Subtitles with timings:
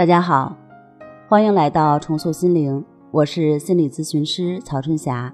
[0.00, 0.56] 大家好，
[1.28, 5.30] 欢迎来到重塑心灵，我是心理咨询师曹春霞。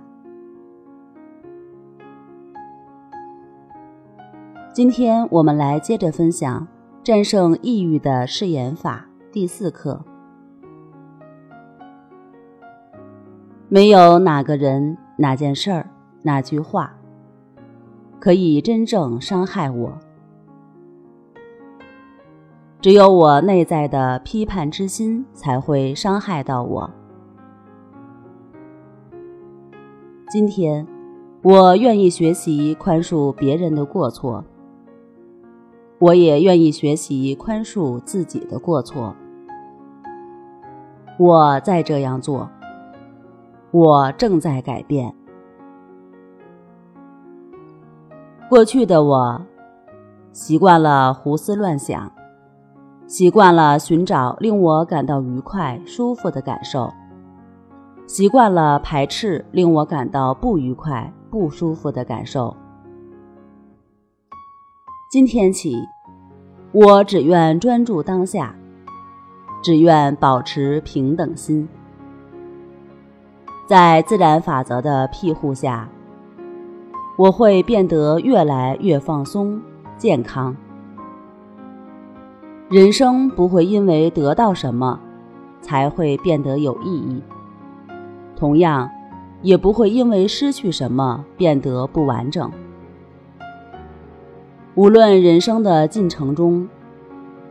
[4.72, 6.66] 今天我们来接着分享
[7.04, 10.04] 战胜抑郁的誓言法第四课。
[13.68, 15.88] 没有哪个人、哪件事儿、
[16.22, 16.92] 哪句话，
[18.18, 19.96] 可以真正伤害我。
[22.86, 26.88] 只有我内在的批判之心才会伤害到我。
[30.30, 30.86] 今天，
[31.42, 34.44] 我愿意学习宽恕别人的过错，
[35.98, 39.16] 我也愿意学习宽恕自己的过错。
[41.18, 42.48] 我在这样做，
[43.72, 45.12] 我正在改变。
[48.48, 49.42] 过去的我，
[50.32, 52.12] 习惯了胡思乱想。
[53.06, 56.92] 习惯了寻找令我感到愉快、舒服的感受，
[58.04, 62.56] 习惯了排斥令我感到不愉快、不舒服的感受。
[65.08, 65.80] 今天起，
[66.72, 68.52] 我只愿专注当下，
[69.62, 71.68] 只愿保持平等心，
[73.68, 75.88] 在自然法则的庇护下，
[77.16, 79.62] 我会变得越来越放松、
[79.96, 80.56] 健康。
[82.68, 84.98] 人生不会因为得到什么
[85.60, 87.22] 才会变得有意义，
[88.34, 88.90] 同样，
[89.40, 92.50] 也不会因为失去什么变得不完整。
[94.74, 96.68] 无论人生的进程中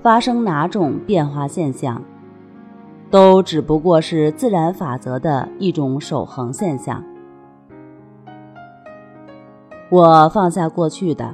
[0.01, 2.01] 发生哪种变化现象，
[3.09, 7.01] 都只不过是自然法则的一种守恒现象。
[9.89, 11.33] 我放下过去的。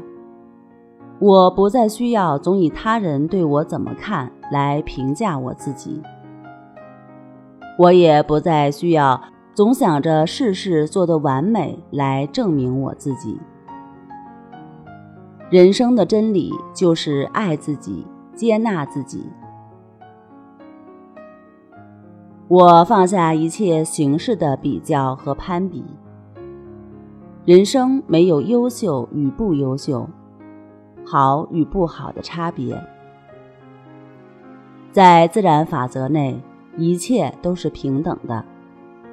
[1.22, 6.02] 我不再需要总以他人对我怎么看来评价我自己，
[7.78, 9.22] 我也不再需要
[9.54, 13.40] 总想着事事做得完美来证明我自己。
[15.52, 19.24] 人生的真理就是爱自己，接纳自己。
[22.48, 25.86] 我放下一切形式的比较和攀比。
[27.46, 30.10] 人生没有优秀与不优秀。
[31.12, 32.82] 好与不好的差别，
[34.94, 36.42] 在自然法则内，
[36.78, 38.46] 一切都是平等的，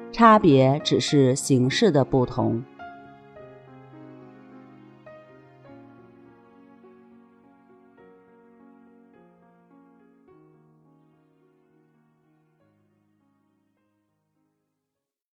[0.09, 2.63] 差别只是形式的不同。